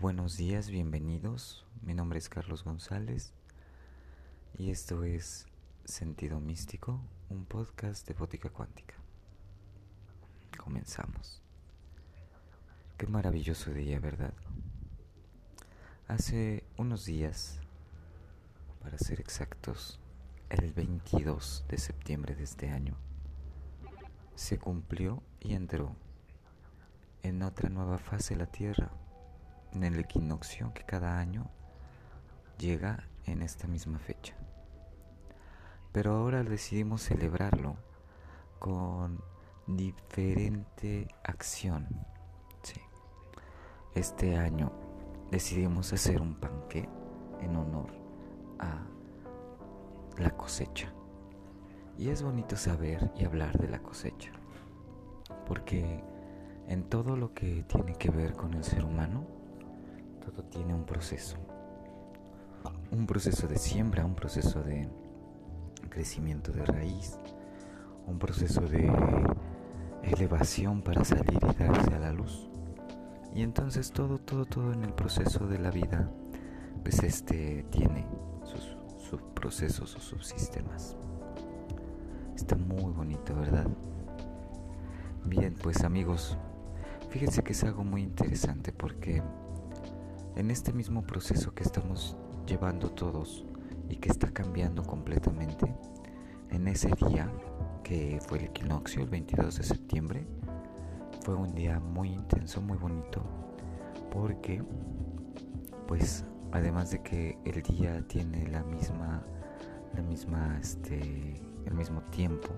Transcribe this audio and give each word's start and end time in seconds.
buenos 0.00 0.36
días, 0.36 0.68
bienvenidos. 0.68 1.64
Mi 1.80 1.94
nombre 1.94 2.18
es 2.18 2.28
Carlos 2.28 2.64
González 2.64 3.32
y 4.58 4.70
esto 4.70 5.04
es 5.04 5.46
Sentido 5.84 6.38
Místico, 6.38 7.00
un 7.30 7.46
podcast 7.46 8.06
de 8.06 8.12
Bótica 8.12 8.50
Cuántica. 8.50 8.94
Comenzamos. 10.58 11.40
Qué 12.98 13.06
maravilloso 13.06 13.72
día, 13.72 13.98
¿verdad? 13.98 14.34
Hace 16.08 16.64
unos 16.76 17.06
días, 17.06 17.60
para 18.82 18.98
ser 18.98 19.20
exactos, 19.20 19.98
el 20.50 20.72
22 20.72 21.64
de 21.68 21.78
septiembre 21.78 22.34
de 22.34 22.44
este 22.44 22.68
año, 22.68 22.96
se 24.34 24.58
cumplió 24.58 25.22
y 25.40 25.54
entró 25.54 25.96
en 27.22 27.42
otra 27.42 27.70
nueva 27.70 27.98
fase 27.98 28.36
la 28.36 28.46
Tierra 28.46 28.90
en 29.72 29.84
el 29.84 29.98
equinoccio 29.98 30.72
que 30.74 30.84
cada 30.84 31.18
año 31.18 31.50
llega 32.58 33.08
en 33.24 33.42
esta 33.42 33.66
misma 33.66 33.98
fecha. 33.98 34.34
Pero 35.92 36.16
ahora 36.16 36.42
decidimos 36.42 37.02
celebrarlo 37.02 37.76
con 38.58 39.20
diferente 39.66 41.08
acción. 41.24 41.86
Este 43.96 44.36
año 44.36 44.72
decidimos 45.30 45.90
hacer 45.94 46.20
un 46.20 46.34
panque 46.34 46.86
en 47.40 47.56
honor 47.56 47.90
a 48.58 48.82
la 50.18 50.36
cosecha. 50.36 50.92
Y 51.96 52.10
es 52.10 52.22
bonito 52.22 52.56
saber 52.56 53.10
y 53.16 53.24
hablar 53.24 53.56
de 53.56 53.68
la 53.68 53.78
cosecha, 53.78 54.32
porque 55.46 56.04
en 56.68 56.84
todo 56.90 57.16
lo 57.16 57.32
que 57.32 57.64
tiene 57.66 57.94
que 57.94 58.10
ver 58.10 58.34
con 58.34 58.52
el 58.52 58.64
ser 58.64 58.84
humano, 58.84 59.26
todo 60.26 60.42
tiene 60.44 60.74
un 60.74 60.84
proceso. 60.84 61.36
Un 62.90 63.06
proceso 63.06 63.46
de 63.46 63.58
siembra, 63.58 64.04
un 64.04 64.14
proceso 64.14 64.62
de 64.62 64.88
crecimiento 65.88 66.52
de 66.52 66.64
raíz, 66.64 67.16
un 68.06 68.18
proceso 68.18 68.62
de 68.62 68.90
elevación 70.02 70.82
para 70.82 71.04
salir 71.04 71.38
y 71.42 71.62
darse 71.62 71.94
a 71.94 71.98
la 71.98 72.12
luz. 72.12 72.48
Y 73.34 73.42
entonces 73.42 73.92
todo, 73.92 74.18
todo, 74.18 74.46
todo 74.46 74.72
en 74.72 74.82
el 74.82 74.92
proceso 74.92 75.46
de 75.46 75.58
la 75.58 75.70
vida, 75.70 76.10
pues 76.82 77.02
este 77.02 77.64
tiene 77.70 78.06
sus 78.44 78.76
subprocesos 79.08 79.94
o 79.94 80.00
subsistemas. 80.00 80.96
Está 82.34 82.56
muy 82.56 82.92
bonito, 82.92 83.34
¿verdad? 83.34 83.66
Bien, 85.24 85.54
pues 85.62 85.84
amigos, 85.84 86.36
fíjense 87.10 87.42
que 87.42 87.52
es 87.52 87.64
algo 87.64 87.84
muy 87.84 88.02
interesante 88.02 88.72
porque 88.72 89.22
en 90.36 90.50
este 90.50 90.72
mismo 90.72 91.02
proceso 91.02 91.54
que 91.54 91.62
estamos 91.62 92.16
llevando 92.46 92.90
todos 92.90 93.44
y 93.88 93.96
que 93.96 94.10
está 94.10 94.30
cambiando 94.30 94.82
completamente, 94.82 95.74
en 96.50 96.68
ese 96.68 96.90
día 97.08 97.30
que 97.82 98.20
fue 98.26 98.38
el 98.38 98.44
equinoccio, 98.44 99.02
el 99.02 99.08
22 99.08 99.56
de 99.56 99.62
septiembre, 99.62 100.26
fue 101.24 101.34
un 101.34 101.54
día 101.54 101.80
muy 101.80 102.10
intenso, 102.12 102.60
muy 102.60 102.76
bonito, 102.76 103.22
porque 104.12 104.62
pues 105.88 106.24
además 106.52 106.90
de 106.90 107.02
que 107.02 107.38
el 107.44 107.62
día 107.62 108.06
tiene 108.06 108.46
la 108.48 108.62
misma 108.62 109.24
la 109.94 110.02
misma 110.02 110.58
este 110.60 111.34
el 111.64 111.74
mismo 111.74 112.02
tiempo, 112.10 112.48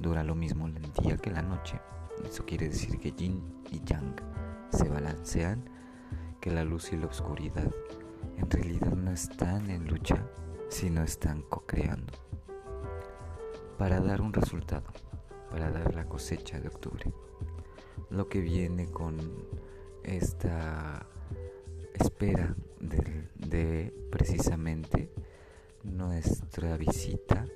dura 0.00 0.24
lo 0.24 0.34
mismo 0.34 0.66
el 0.66 0.92
día 1.02 1.16
que 1.18 1.30
la 1.30 1.42
noche. 1.42 1.78
Eso 2.24 2.44
quiere 2.44 2.68
decir 2.68 2.98
que 2.98 3.12
yin 3.12 3.42
y 3.70 3.80
yang 3.84 4.16
se 4.70 4.88
balancean 4.88 5.62
la 6.50 6.64
luz 6.64 6.92
y 6.92 6.96
la 6.96 7.06
oscuridad 7.06 7.70
en 8.36 8.50
realidad 8.50 8.92
no 8.92 9.10
están 9.10 9.70
en 9.70 9.86
lucha, 9.86 10.26
sino 10.68 11.02
están 11.02 11.42
co-creando 11.42 12.12
para 13.78 14.00
dar 14.00 14.20
un 14.20 14.32
resultado, 14.32 14.86
para 15.50 15.70
dar 15.70 15.94
la 15.94 16.06
cosecha 16.06 16.60
de 16.60 16.68
octubre. 16.68 17.12
Lo 18.10 18.28
que 18.28 18.40
viene 18.40 18.90
con 18.90 19.16
esta 20.02 21.06
espera 21.94 22.54
de, 22.80 23.28
de 23.34 23.94
precisamente 24.10 25.12
nuestra 25.82 26.76
visita 26.76 27.46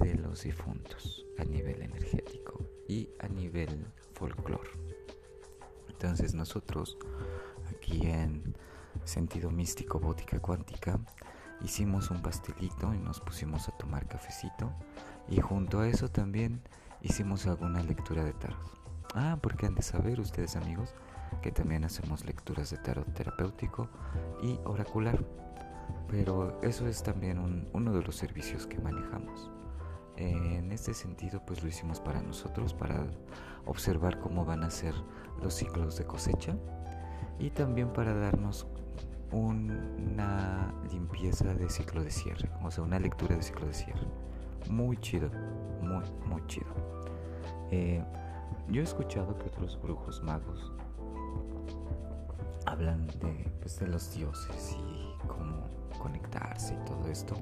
de 0.00 0.14
los 0.14 0.42
difuntos 0.42 1.26
a 1.38 1.44
nivel 1.44 1.82
energético 1.82 2.64
y 2.88 3.08
a 3.18 3.28
nivel 3.28 3.86
folclore. 4.12 4.70
Entonces 5.88 6.34
nosotros 6.34 6.98
aquí 7.70 8.06
en 8.06 8.56
Sentido 9.04 9.50
Místico 9.50 9.98
Bótica 9.98 10.38
Cuántica, 10.40 10.98
hicimos 11.62 12.10
un 12.10 12.22
pastelito 12.22 12.94
y 12.94 12.98
nos 12.98 13.20
pusimos 13.20 13.68
a 13.68 13.72
tomar 13.72 14.06
cafecito. 14.06 14.72
Y 15.28 15.40
junto 15.40 15.80
a 15.80 15.88
eso 15.88 16.08
también 16.08 16.62
hicimos 17.02 17.46
alguna 17.46 17.82
lectura 17.82 18.24
de 18.24 18.32
tarot. 18.32 18.58
Ah, 19.14 19.38
porque 19.42 19.66
han 19.66 19.74
de 19.74 19.82
saber 19.82 20.20
ustedes 20.20 20.56
amigos 20.56 20.94
que 21.42 21.52
también 21.52 21.84
hacemos 21.84 22.24
lecturas 22.24 22.70
de 22.70 22.78
tarot 22.78 23.12
terapéutico 23.12 23.88
y 24.42 24.58
oracular. 24.64 25.24
Pero 26.08 26.60
eso 26.62 26.86
es 26.86 27.02
también 27.02 27.68
uno 27.72 27.92
de 27.92 28.02
los 28.02 28.16
servicios 28.16 28.66
que 28.66 28.78
manejamos. 28.78 29.50
En 30.16 30.70
este 30.70 30.94
sentido, 30.94 31.44
pues 31.44 31.62
lo 31.62 31.68
hicimos 31.68 32.00
para 32.00 32.22
nosotros, 32.22 32.72
para 32.72 33.06
observar 33.66 34.20
cómo 34.20 34.44
van 34.44 34.62
a 34.62 34.70
ser 34.70 34.94
los 35.42 35.54
ciclos 35.54 35.96
de 35.96 36.04
cosecha 36.04 36.56
y 37.38 37.50
también 37.50 37.92
para 37.92 38.14
darnos 38.14 38.66
una 39.32 40.72
limpieza 40.92 41.54
de 41.54 41.68
ciclo 41.68 42.02
de 42.02 42.10
cierre, 42.10 42.48
o 42.62 42.70
sea, 42.70 42.84
una 42.84 42.98
lectura 42.98 43.36
de 43.36 43.42
ciclo 43.42 43.66
de 43.66 43.74
cierre. 43.74 44.06
Muy 44.70 44.96
chido, 44.98 45.30
muy, 45.82 46.04
muy 46.26 46.46
chido. 46.46 46.72
Eh, 47.70 48.02
yo 48.68 48.80
he 48.80 48.84
escuchado 48.84 49.36
que 49.36 49.46
otros 49.46 49.80
brujos 49.82 50.22
magos 50.22 50.72
hablan 52.66 53.08
pues, 53.60 53.78
de 53.78 53.88
los 53.88 54.14
dioses 54.14 54.76
y 54.78 55.26
cómo 55.26 55.66
conectarse 55.98 56.74
y 56.74 56.84
todo 56.84 57.08
esto. 57.08 57.34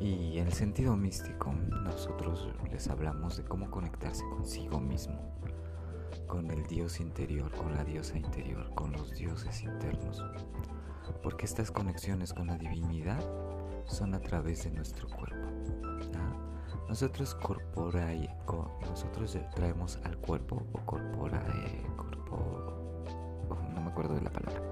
Y 0.00 0.38
en 0.38 0.46
el 0.46 0.52
sentido 0.52 0.96
místico, 0.96 1.52
nosotros 1.52 2.48
les 2.70 2.88
hablamos 2.88 3.36
de 3.36 3.44
cómo 3.44 3.70
conectarse 3.70 4.24
consigo 4.28 4.80
mismo 4.80 5.18
con 6.28 6.50
el 6.50 6.64
Dios 6.66 7.00
interior, 7.00 7.50
con 7.50 7.74
la 7.74 7.82
diosa 7.82 8.16
interior, 8.16 8.72
con 8.74 8.92
los 8.92 9.10
dioses 9.16 9.62
internos. 9.62 10.22
Porque 11.22 11.46
estas 11.46 11.70
conexiones 11.70 12.32
con 12.32 12.46
la 12.46 12.56
divinidad 12.56 13.18
son 13.86 14.14
a 14.14 14.20
través 14.20 14.64
de 14.64 14.70
nuestro 14.70 15.08
cuerpo. 15.08 15.48
Nosotros 16.88 17.34
corpora 17.34 18.14
y, 18.14 18.28
nosotros 18.88 19.36
traemos 19.54 19.98
al 20.04 20.16
cuerpo 20.18 20.66
o 20.72 20.78
corpora, 20.86 21.44
eh, 21.54 21.82
oh, 22.30 23.56
no 23.74 23.80
me 23.80 23.90
acuerdo 23.90 24.14
de 24.14 24.22
la 24.22 24.30
palabra. 24.30 24.62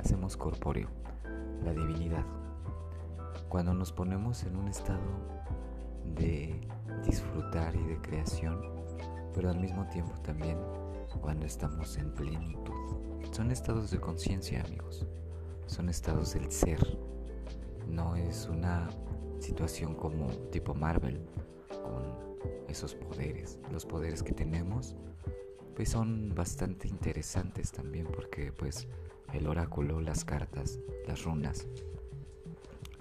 Hacemos 0.00 0.36
corpóreo, 0.36 0.88
la 1.62 1.72
divinidad. 1.72 2.24
Cuando 3.48 3.74
nos 3.74 3.92
ponemos 3.92 4.44
en 4.44 4.56
un 4.56 4.68
estado 4.68 5.00
de 6.14 6.58
disfrutar 7.04 7.76
y 7.76 7.84
de 7.84 8.00
creación, 8.00 8.62
pero 9.34 9.50
al 9.50 9.58
mismo 9.58 9.86
tiempo 9.88 10.12
también 10.22 10.58
cuando 11.20 11.46
estamos 11.46 11.96
en 11.96 12.12
plenitud. 12.12 12.72
Son 13.32 13.50
estados 13.50 13.90
de 13.90 14.00
conciencia, 14.00 14.62
amigos. 14.62 15.06
Son 15.66 15.88
estados 15.88 16.34
del 16.34 16.50
ser. 16.50 16.98
No 17.88 18.16
es 18.16 18.48
una 18.48 18.88
situación 19.38 19.94
como 19.94 20.28
tipo 20.50 20.74
Marvel, 20.74 21.20
con 21.68 22.68
esos 22.68 22.94
poderes. 22.94 23.58
Los 23.70 23.86
poderes 23.86 24.22
que 24.22 24.32
tenemos, 24.32 24.96
pues 25.74 25.88
son 25.88 26.34
bastante 26.34 26.88
interesantes 26.88 27.72
también 27.72 28.06
porque 28.06 28.52
pues 28.52 28.86
el 29.32 29.46
oráculo, 29.46 30.00
las 30.00 30.24
cartas, 30.24 30.78
las 31.06 31.24
runas, 31.24 31.66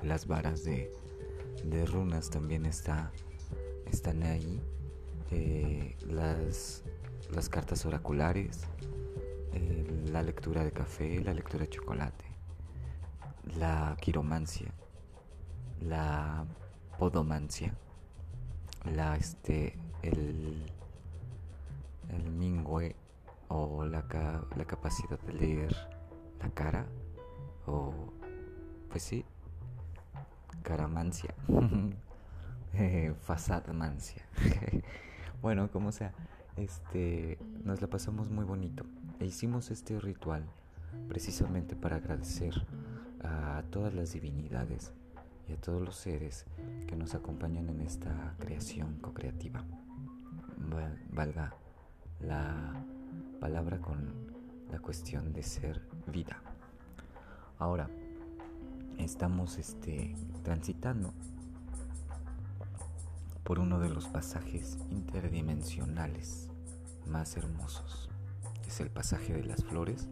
las 0.02 0.26
varas 0.28 0.64
de, 0.64 0.92
runas 1.88 2.30
también 2.30 2.66
está, 2.66 3.12
están 3.86 4.24
ahí. 4.24 4.62
Eh, 5.32 5.96
las 6.08 6.84
las 7.34 7.50
cartas 7.50 7.86
oraculares, 7.86 8.62
eh, 9.54 10.06
la 10.12 10.22
lectura 10.22 10.64
de 10.64 10.72
café, 10.72 11.20
la 11.22 11.34
lectura 11.34 11.64
de 11.64 11.70
chocolate, 11.70 12.26
la 13.58 13.96
quiromancia, 14.00 14.72
la 15.82 16.46
podomancia, 16.98 17.74
la 18.86 19.16
este 19.16 19.78
el 20.02 20.66
el 22.10 22.30
mingüe 22.32 22.96
o 23.48 23.86
la, 23.86 24.06
la 24.56 24.66
capacidad 24.66 25.20
de 25.20 25.34
leer 25.34 25.76
la 26.42 26.50
cara 26.50 26.86
o 27.68 27.94
pues 28.90 29.04
sí 29.04 29.26
caramancia 30.64 31.34
eh, 32.74 33.14
fasadmancia 33.22 34.26
bueno 35.42 35.70
como 35.72 35.92
sea 35.92 36.14
este, 36.58 37.38
nos 37.64 37.82
la 37.82 37.88
pasamos 37.88 38.30
muy 38.30 38.46
bonito 38.46 38.86
e 39.20 39.26
hicimos 39.26 39.72
este 39.72 40.00
ritual 40.00 40.44
precisamente 41.08 41.76
para 41.76 41.98
agradecer 41.98 42.66
a 43.24 43.64
todas 43.70 43.94
las 43.94 44.14
divinidades 44.14 44.92
y 45.48 45.54
a 45.54 45.58
todos 45.58 45.82
los 45.82 45.96
seres 45.96 46.46
que 46.88 46.96
nos 46.96 47.16
acompañan 47.16 47.70
en 47.70 47.82
esta 47.82 48.36
creación 48.40 48.98
co-creativa. 49.02 49.64
Valga 51.12 51.54
la 52.20 52.86
palabra 53.40 53.80
con 53.80 54.14
la 54.72 54.80
cuestión 54.80 55.34
de 55.34 55.44
ser 55.44 55.82
vida. 56.08 56.42
Ahora, 57.60 57.90
estamos 58.98 59.58
este, 59.58 60.16
transitando 60.44 61.14
por 63.52 63.60
uno 63.60 63.80
de 63.80 63.90
los 63.90 64.08
pasajes 64.08 64.78
interdimensionales 64.92 66.48
más 67.06 67.36
hermosos. 67.36 68.10
Es 68.66 68.80
el 68.80 68.90
pasaje 68.90 69.34
de 69.34 69.44
las 69.44 69.62
flores 69.66 70.08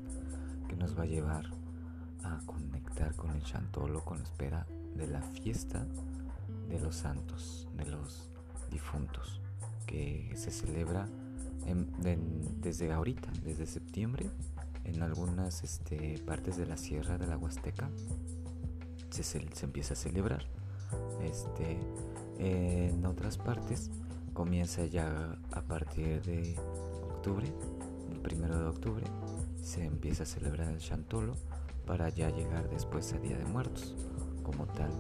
que 0.68 0.76
nos 0.76 1.00
va 1.00 1.04
a 1.04 1.06
llevar 1.06 1.46
a 2.26 2.42
conectar 2.46 3.16
con 3.16 3.32
el 3.32 3.42
chantolo, 3.42 4.04
con 4.04 4.18
la 4.18 4.26
espera 4.26 4.68
de 4.94 5.08
la 5.08 5.22
fiesta 5.22 5.88
de 6.68 6.82
los 6.82 6.98
santos, 6.98 7.70
de 7.78 7.86
los 7.86 8.30
difuntos, 8.72 9.40
que 9.88 10.34
se 10.36 10.52
celebra 10.52 11.08
desde 12.58 12.92
ahorita, 12.92 13.32
desde 13.42 13.68
septiembre, 13.68 14.30
en 14.84 15.02
algunas 15.02 15.64
este, 15.64 16.22
partes 16.28 16.58
de 16.58 16.66
la 16.66 16.76
sierra 16.76 17.18
de 17.18 17.28
la 17.28 17.38
Huasteca, 17.38 17.90
se, 19.12 19.24
se 19.24 19.66
empieza 19.66 19.94
a 19.94 19.96
celebrar. 19.96 20.44
Este, 21.22 21.80
en 22.40 23.06
otras 23.06 23.38
partes 23.38 23.92
comienza 24.34 24.86
ya 24.86 25.38
a 25.52 25.62
partir 25.62 26.22
de 26.24 26.56
octubre, 27.04 27.52
el 28.12 28.20
primero 28.20 28.58
de 28.58 28.66
octubre, 28.66 29.06
se 29.62 29.86
empieza 29.86 30.24
a 30.24 30.26
celebrar 30.26 30.70
el 30.70 30.80
Chantolo 30.80 31.36
para 31.86 32.10
ya 32.10 32.30
llegar 32.30 32.70
después 32.70 33.14
a 33.14 33.18
Día 33.20 33.38
de 33.38 33.46
Muertos. 33.46 33.96
Como 34.44 34.66
tal, 34.66 34.92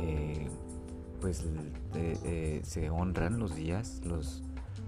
eh, 0.00 0.48
pues 1.20 1.44
eh, 1.94 2.60
se 2.64 2.90
honran 2.90 3.38
los 3.38 3.54
días, 3.54 4.00
los, 4.04 4.42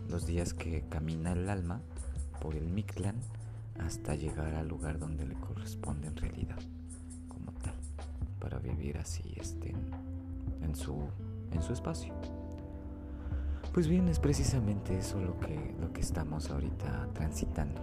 los 0.09 0.27
días 0.27 0.55
que 0.55 0.85
camina 0.89 1.33
el 1.33 1.49
alma 1.49 1.81
por 2.41 2.57
el 2.57 2.69
Mictlán 2.69 3.17
hasta 3.79 4.15
llegar 4.15 4.55
al 4.55 4.69
lugar 4.69 4.99
donde 4.99 5.27
le 5.27 5.35
corresponde 5.35 6.09
en 6.09 6.17
realidad, 6.17 6.59
como 7.29 7.53
tal, 7.53 7.75
para 8.41 8.59
vivir 8.59 8.99
así 8.99 9.23
este, 9.37 9.75
en, 10.63 10.75
su, 10.75 10.99
en 11.53 11.63
su 11.63 11.73
espacio. 11.73 12.13
Pues 13.73 13.89
bien, 13.89 14.09
es 14.09 14.19
precisamente 14.19 14.99
eso 14.99 15.21
lo 15.21 15.39
que, 15.41 15.75
lo 15.81 15.93
que 15.93 16.03
estamos 16.03 16.51
ahorita 16.51 17.09
transitando 17.15 17.81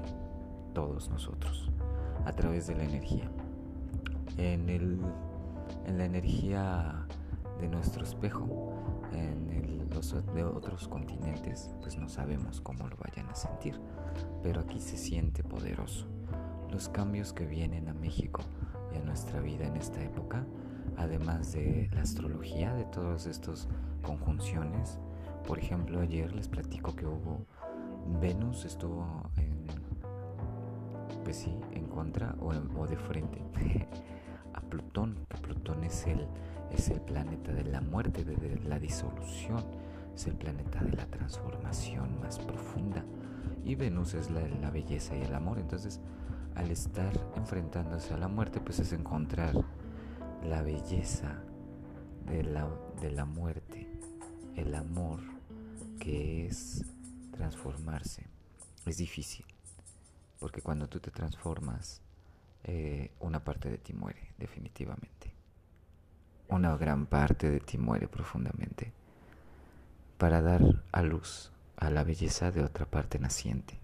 todos 0.74 1.10
nosotros 1.10 1.72
a 2.26 2.32
través 2.34 2.68
de 2.68 2.76
la 2.76 2.84
energía. 2.84 3.30
En, 4.38 4.70
el, 4.70 5.00
en 5.88 5.98
la 5.98 6.06
energía 6.06 7.08
de 7.60 7.68
nuestro 7.68 8.04
espejo, 8.04 8.74
en 9.12 9.90
los 9.94 10.16
de 10.34 10.44
otros 10.44 10.88
continentes, 10.88 11.70
pues 11.82 11.98
no 11.98 12.08
sabemos 12.08 12.62
cómo 12.62 12.88
lo 12.88 12.96
vayan 12.98 13.28
a 13.30 13.36
sentir, 13.36 13.80
pero 14.44 14.62
aquí 14.62 14.80
se 14.80 14.98
siente 14.98 15.44
poderoso. 15.44 16.06
Los 16.72 16.88
cambios 16.88 17.34
que 17.34 17.46
vienen 17.46 17.90
a 17.90 17.94
México 17.94 18.42
y 18.94 18.98
a 18.98 19.04
nuestra 19.04 19.42
vida 19.42 19.66
en 19.66 19.76
esta 19.76 20.02
época, 20.02 20.46
además 21.00 21.54
de 21.54 21.90
la 21.94 22.02
astrología, 22.02 22.74
de 22.74 22.84
todas 22.86 23.26
estas 23.26 23.68
conjunciones, 24.04 25.00
por 25.48 25.58
ejemplo, 25.58 26.02
ayer 26.02 26.34
les 26.36 26.48
platico 26.48 26.96
que 26.96 27.06
hubo 27.06 27.46
Venus 28.22 28.66
estuvo 28.66 29.24
en 29.38 29.60
pues 31.24 31.38
sí, 31.38 31.54
en 31.72 31.86
contra 31.86 32.36
o, 32.40 32.88
de 32.88 32.98
frente 32.98 33.42
a 34.54 34.62
Plutón, 34.62 35.16
Plutón 35.42 35.84
es 35.84 36.08
el, 36.08 36.28
es 36.72 36.90
el 36.90 37.02
planeta 37.02 37.52
de 37.52 37.64
la 37.64 37.82
muerte, 37.82 38.24
de, 38.24 38.60
la 38.66 38.80
disolución, 38.80 39.64
es 40.16 40.28
el 40.28 40.36
planeta 40.36 40.82
de 40.82 40.94
la 40.94 41.06
transformación 41.06 42.20
más 42.20 42.40
profunda. 42.40 43.04
Y 43.64 43.76
Venus 43.76 44.16
es 44.16 44.32
la, 44.32 44.42
la 44.48 44.72
belleza 44.72 45.16
y 45.16 45.22
el 45.22 45.36
amor. 45.36 45.60
Entonces, 45.60 46.00
al 46.56 46.72
estar 46.72 47.12
enfrentándose 47.36 48.14
a 48.14 48.18
la 48.18 48.28
muerte, 48.28 48.60
pues 48.60 48.80
es 48.80 48.94
encontrar 48.94 49.54
la 50.44 50.62
belleza 50.62 51.42
de 52.26 52.44
la, 52.44 52.70
de 53.02 53.12
la 53.12 53.26
muerte, 53.26 53.88
el 54.56 54.76
amor 54.76 55.20
que 56.00 56.48
es 56.48 56.86
transformarse. 57.32 58.28
Es 58.86 58.98
difícil. 58.98 59.46
Porque 60.40 60.62
cuando 60.62 60.88
tú 60.88 61.00
te 61.00 61.12
transformas, 61.12 62.02
eh, 62.64 63.12
una 63.20 63.44
parte 63.44 63.70
de 63.70 63.78
ti 63.78 63.94
muere, 63.94 64.34
definitivamente. 64.38 65.34
Una 66.48 66.76
gran 66.78 67.06
parte 67.06 67.50
de 67.50 67.60
ti 67.60 67.78
muere 67.78 68.08
profundamente 68.08 68.92
para 70.18 70.42
dar 70.42 70.84
a 70.92 71.02
luz 71.02 71.52
a 71.78 71.90
la 71.90 72.04
belleza 72.04 72.52
de 72.52 72.64
otra 72.64 72.86
parte 72.86 73.20
naciente. 73.20 73.80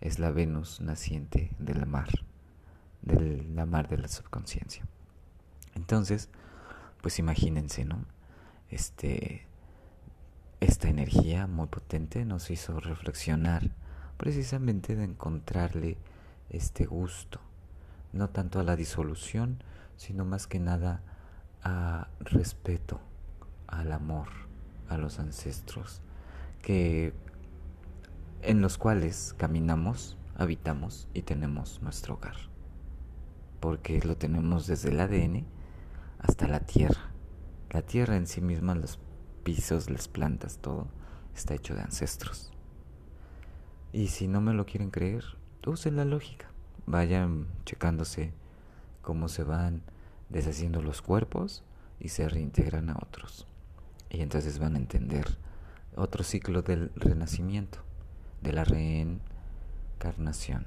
Es 0.00 0.18
la 0.18 0.30
Venus 0.30 0.80
naciente 0.80 1.50
del 1.58 1.86
mar, 1.86 2.08
de 3.02 3.42
la 3.54 3.66
mar 3.66 3.88
de 3.88 3.98
la 3.98 4.08
subconsciencia. 4.08 4.84
Entonces, 5.74 6.28
pues 7.00 7.18
imagínense, 7.18 7.84
¿no? 7.84 8.04
Este, 8.70 9.46
esta 10.60 10.88
energía 10.88 11.46
muy 11.46 11.66
potente 11.66 12.24
nos 12.24 12.50
hizo 12.50 12.80
reflexionar 12.80 13.70
precisamente 14.16 14.94
de 14.94 15.04
encontrarle 15.04 15.98
este 16.48 16.86
gusto, 16.86 17.40
no 18.12 18.30
tanto 18.30 18.60
a 18.60 18.62
la 18.62 18.76
disolución, 18.76 19.62
sino 19.96 20.24
más 20.24 20.46
que 20.46 20.60
nada 20.60 21.02
a 21.64 22.08
respeto, 22.20 23.00
al 23.66 23.92
amor, 23.92 24.28
a 24.88 24.96
los 24.96 25.18
ancestros, 25.18 26.00
que 26.60 27.12
en 28.42 28.60
los 28.60 28.78
cuales 28.78 29.34
caminamos, 29.36 30.16
habitamos 30.36 31.08
y 31.14 31.22
tenemos 31.22 31.82
nuestro 31.82 32.14
hogar, 32.14 32.36
porque 33.60 34.00
lo 34.02 34.16
tenemos 34.16 34.66
desde 34.66 34.90
el 34.90 35.00
ADN 35.00 35.46
la 36.48 36.60
tierra. 36.60 37.10
La 37.70 37.82
tierra 37.82 38.16
en 38.16 38.26
sí 38.26 38.40
misma, 38.40 38.74
los 38.74 38.98
pisos, 39.44 39.90
las 39.90 40.08
plantas, 40.08 40.58
todo 40.58 40.88
está 41.34 41.54
hecho 41.54 41.74
de 41.74 41.82
ancestros. 41.82 42.50
Y 43.92 44.08
si 44.08 44.28
no 44.28 44.40
me 44.40 44.54
lo 44.54 44.66
quieren 44.66 44.90
creer, 44.90 45.24
usen 45.66 45.96
la 45.96 46.04
lógica. 46.04 46.48
Vayan 46.86 47.46
checándose 47.64 48.32
cómo 49.02 49.28
se 49.28 49.44
van 49.44 49.82
deshaciendo 50.28 50.82
los 50.82 51.02
cuerpos 51.02 51.64
y 52.00 52.08
se 52.08 52.28
reintegran 52.28 52.90
a 52.90 52.96
otros. 52.96 53.46
Y 54.10 54.20
entonces 54.20 54.58
van 54.58 54.74
a 54.74 54.78
entender 54.78 55.38
otro 55.96 56.24
ciclo 56.24 56.62
del 56.62 56.90
renacimiento, 56.94 57.78
de 58.42 58.52
la 58.52 58.64
reencarnación. 58.64 60.66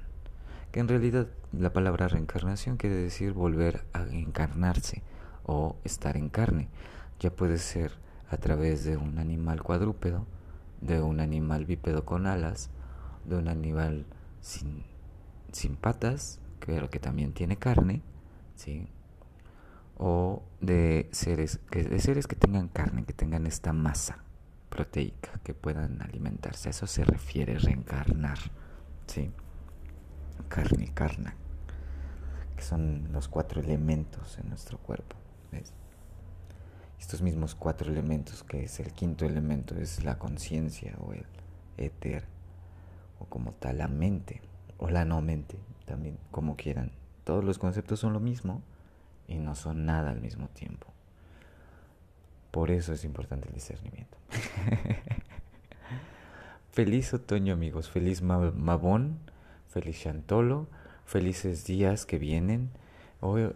Que 0.72 0.80
en 0.80 0.88
realidad 0.88 1.28
la 1.52 1.72
palabra 1.72 2.08
reencarnación 2.08 2.76
quiere 2.76 2.96
decir 2.96 3.32
volver 3.32 3.84
a 3.92 4.02
encarnarse 4.02 5.02
o 5.46 5.76
estar 5.84 6.16
en 6.16 6.28
carne. 6.28 6.68
Ya 7.20 7.30
puede 7.30 7.58
ser 7.58 7.92
a 8.28 8.36
través 8.36 8.84
de 8.84 8.96
un 8.96 9.18
animal 9.18 9.62
cuadrúpedo, 9.62 10.26
de 10.80 11.00
un 11.00 11.20
animal 11.20 11.64
bípedo 11.64 12.04
con 12.04 12.26
alas, 12.26 12.70
de 13.24 13.36
un 13.36 13.48
animal 13.48 14.04
sin, 14.40 14.84
sin 15.52 15.76
patas, 15.76 16.40
pero 16.64 16.90
que 16.90 16.98
también 16.98 17.32
tiene 17.32 17.56
carne, 17.56 18.02
¿sí? 18.56 18.88
o 19.98 20.42
de 20.60 21.08
seres, 21.12 21.60
que, 21.70 21.84
de 21.84 21.98
seres 22.00 22.26
que 22.26 22.36
tengan 22.36 22.68
carne, 22.68 23.04
que 23.04 23.12
tengan 23.12 23.46
esta 23.46 23.72
masa 23.72 24.18
proteica, 24.68 25.40
que 25.42 25.54
puedan 25.54 26.02
alimentarse. 26.02 26.68
A 26.68 26.70
eso 26.70 26.86
se 26.86 27.04
refiere 27.04 27.58
reencarnar, 27.58 28.38
¿sí? 29.06 29.30
Carne, 30.48 30.92
carne, 30.92 31.32
que 32.56 32.62
son 32.62 33.08
los 33.12 33.28
cuatro 33.28 33.60
elementos 33.60 34.38
en 34.38 34.50
nuestro 34.50 34.78
cuerpo. 34.78 35.16
Estos 36.98 37.22
mismos 37.22 37.54
cuatro 37.54 37.90
elementos, 37.90 38.42
que 38.42 38.64
es 38.64 38.80
el 38.80 38.92
quinto 38.92 39.26
elemento, 39.26 39.76
es 39.76 40.02
la 40.02 40.18
conciencia 40.18 40.96
o 40.98 41.12
el 41.12 41.26
éter, 41.76 42.24
o 43.20 43.26
como 43.26 43.52
tal 43.52 43.78
la 43.78 43.88
mente 43.88 44.40
o 44.78 44.90
la 44.90 45.04
no 45.04 45.20
mente, 45.20 45.58
también 45.84 46.18
como 46.30 46.56
quieran. 46.56 46.92
Todos 47.24 47.44
los 47.44 47.58
conceptos 47.58 48.00
son 48.00 48.12
lo 48.12 48.20
mismo 48.20 48.62
y 49.26 49.38
no 49.38 49.54
son 49.54 49.86
nada 49.86 50.10
al 50.10 50.20
mismo 50.20 50.48
tiempo. 50.48 50.86
Por 52.50 52.70
eso 52.70 52.92
es 52.92 53.04
importante 53.04 53.48
el 53.48 53.54
discernimiento. 53.54 54.16
feliz 56.72 57.12
otoño 57.12 57.54
amigos, 57.54 57.90
feliz 57.90 58.22
Mabón, 58.22 59.18
feliz 59.68 60.00
Chantolo, 60.00 60.68
felices 61.04 61.64
días 61.64 62.06
que 62.06 62.18
vienen. 62.18 62.70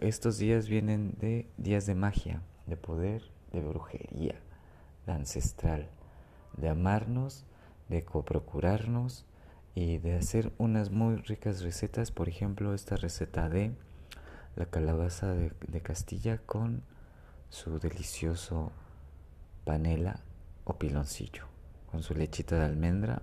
Estos 0.00 0.38
días 0.38 0.68
vienen 0.68 1.14
de 1.20 1.48
días 1.56 1.86
de 1.86 1.94
magia, 1.94 2.42
de 2.66 2.76
poder, 2.76 3.22
de 3.52 3.60
brujería, 3.60 4.34
de 5.06 5.12
ancestral, 5.12 5.88
de 6.56 6.68
amarnos, 6.68 7.44
de 7.88 8.04
coprocurarnos 8.04 9.26
y 9.76 9.98
de 9.98 10.16
hacer 10.16 10.52
unas 10.58 10.90
muy 10.90 11.16
ricas 11.16 11.62
recetas, 11.62 12.10
por 12.10 12.28
ejemplo 12.28 12.74
esta 12.74 12.96
receta 12.96 13.48
de 13.48 13.70
la 14.56 14.66
calabaza 14.66 15.32
de, 15.34 15.80
Castilla 15.80 16.38
con 16.38 16.82
su 17.48 17.78
delicioso 17.78 18.72
panela 19.64 20.20
o 20.64 20.78
piloncillo, 20.78 21.44
con 21.92 22.02
su 22.02 22.14
lechita 22.14 22.56
de 22.56 22.64
almendra. 22.64 23.22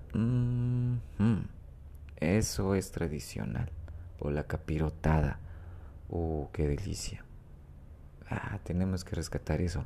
Eso 2.16 2.74
es 2.74 2.92
tradicional. 2.92 3.70
O 4.20 4.32
la 4.32 4.46
capirotada. 4.46 5.40
¡Uh, 6.10 6.48
qué 6.54 6.68
delicia! 6.68 7.24
Ah, 8.30 8.60
tenemos 8.64 9.04
que 9.04 9.16
rescatar 9.16 9.62
eso. 9.62 9.86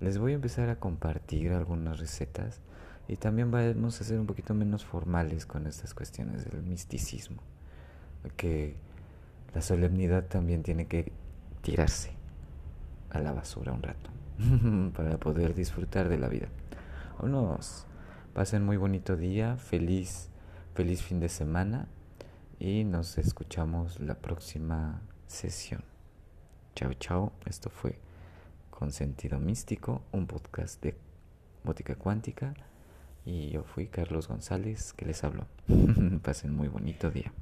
Les 0.00 0.18
voy 0.18 0.32
a 0.32 0.36
empezar 0.36 0.68
a 0.68 0.76
compartir 0.76 1.52
algunas 1.52 1.98
recetas 1.98 2.60
y 3.08 3.16
también 3.16 3.50
vamos 3.50 4.00
a 4.00 4.04
ser 4.04 4.18
un 4.18 4.26
poquito 4.26 4.54
menos 4.54 4.84
formales 4.84 5.46
con 5.46 5.66
estas 5.66 5.94
cuestiones 5.94 6.44
del 6.44 6.62
misticismo. 6.62 7.42
Que 8.36 8.76
la 9.54 9.62
solemnidad 9.62 10.24
también 10.26 10.62
tiene 10.62 10.86
que 10.86 11.12
tirarse 11.62 12.12
a 13.10 13.20
la 13.20 13.32
basura 13.32 13.72
un 13.72 13.82
rato 13.82 14.10
para 14.96 15.18
poder 15.18 15.54
disfrutar 15.54 16.08
de 16.08 16.18
la 16.18 16.28
vida. 16.28 16.48
Unos 17.20 17.86
pasen 18.32 18.64
muy 18.64 18.76
bonito 18.76 19.16
día, 19.16 19.56
feliz, 19.56 20.28
feliz 20.74 21.02
fin 21.02 21.20
de 21.20 21.28
semana 21.28 21.88
y 22.58 22.84
nos 22.84 23.18
escuchamos 23.18 24.00
la 24.00 24.14
próxima 24.14 25.02
sesión. 25.32 25.82
Chao, 26.76 26.92
chao. 26.94 27.32
Esto 27.46 27.70
fue 27.70 27.98
Con 28.70 28.92
Sentido 28.92 29.38
Místico, 29.38 30.02
un 30.12 30.26
podcast 30.26 30.80
de 30.82 30.94
Bótica 31.64 31.94
Cuántica. 31.96 32.54
Y 33.24 33.50
yo 33.50 33.64
fui 33.64 33.86
Carlos 33.86 34.28
González 34.28 34.92
que 34.92 35.06
les 35.06 35.24
habló. 35.24 35.46
Pasen 36.22 36.54
muy 36.54 36.68
bonito 36.68 37.10
día. 37.10 37.32